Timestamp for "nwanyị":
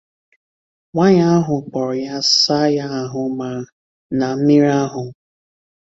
0.91-1.21